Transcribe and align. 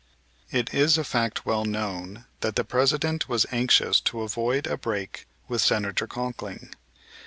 It 0.49 0.73
is 0.73 0.97
a 0.97 1.03
fact 1.03 1.45
well 1.45 1.63
known 1.63 2.25
that 2.39 2.55
the 2.55 2.63
President 2.63 3.29
was 3.29 3.45
anxious 3.51 3.99
to 3.99 4.21
avoid 4.23 4.65
a 4.65 4.75
break 4.75 5.27
with 5.47 5.61
Senator 5.61 6.07
Conkling. 6.07 6.73